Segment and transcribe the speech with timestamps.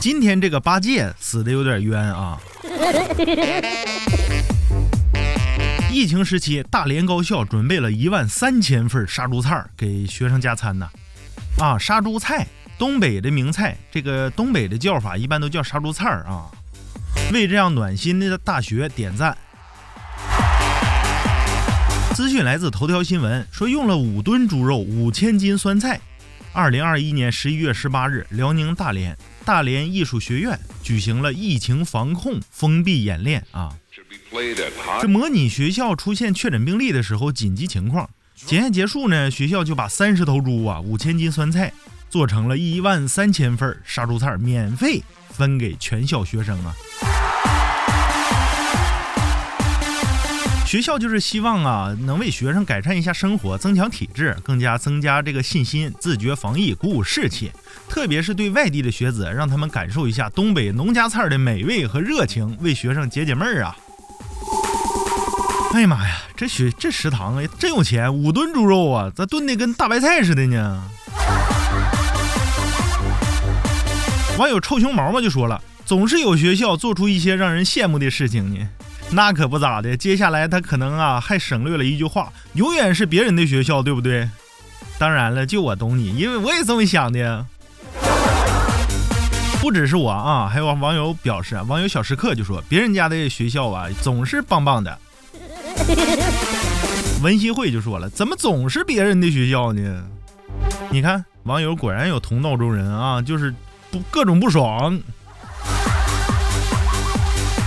[0.00, 2.40] 今天这个八戒死的有点冤啊。
[5.92, 10.88] 疫情时期，大连高校准备了一万三千份杀猪菜给学生加餐呢。
[11.58, 12.46] 啊，杀猪菜，
[12.78, 16.46] 东北的名菜，这个东北的叫法一般都叫杀猪菜啊。
[17.30, 19.36] 为这样暖心的大学点赞。
[22.14, 26.00] 资讯来自头条新闻，说用了五吨猪肉、五千斤酸菜。
[26.52, 33.72] 二零二一年十一月十八日，辽宁大连大连艺术学院举行了疫情防控封闭演练啊。
[35.00, 41.72] 这模拟学校出现确诊病例的时候紧急情况，检验结束呢，学校就把三十头猪啊、五千斤酸菜
[42.08, 46.74] 做成了一万三千份杀猪菜，免费分给全校学生啊。
[50.70, 57.50] 学校就是希望啊，能为学生改善一下生活，增强体质，更加增加这个信心，自觉防疫，鼓舞士气。
[57.88, 63.76] 特别是对外地的学子，让他们感受一下东北农家菜的美味和热情，为学生解解闷儿啊。
[65.72, 70.80] 哎呀妈呀，这学这食堂啊，真有钱，五吨猪肉啊，咋炖的跟大白菜似的呢？
[74.38, 78.68] 网友臭熊毛嘛就说了，总是有学校做出一些让人羡慕的事情呢。
[79.12, 84.28] 那可不咋的，接下来他可能啊还省略了一句话，永远是别人的学校，对不对？
[84.98, 87.44] 当然了，就我懂你，因为我也这么想的。
[89.60, 94.98] 不只是我啊，还有网友表示，网友小时刻就说，别人家的学校啊总是棒棒的。
[97.22, 100.04] 文熙会就说了：“怎么总是别人的学校呢？”
[100.90, 103.52] 你看，网友果然有同道中人啊，就是
[103.90, 104.98] 不各种不爽。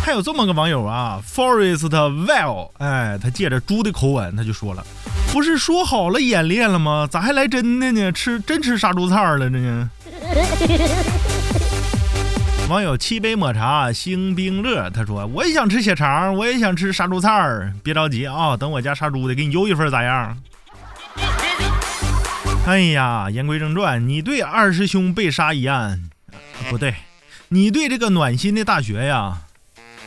[0.04, 4.86] 还有这么个网友啊，Forest Well，哎，他借着猪的口吻，他就说了
[5.32, 7.08] ：“不是说好了演练了吗？
[7.10, 8.12] 咋还来真的呢？
[8.12, 9.90] 吃真吃杀猪菜了这呢？”
[12.70, 17.72] 网友七杯抹茶星冰乐，他说：“我也想吃血肠，我也想吃杀猪菜儿。
[17.82, 20.38] 别着急啊，等我家杀猪的给你邮一份咋样？”
[22.68, 26.10] 哎呀，言归正传，你对二师兄被杀一案
[26.70, 26.94] 不对，
[27.48, 29.38] 你对这个暖心的大学呀，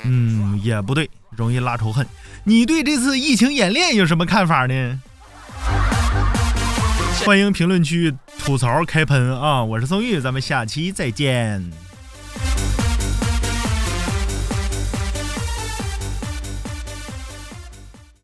[0.04, 2.06] 嗯，也不对，容易拉仇恨。
[2.44, 5.00] 你对这次疫情演练有什么看法呢？
[7.24, 9.64] 欢迎评论区吐槽开喷啊！
[9.64, 11.72] 我是宋玉，咱们下期再见。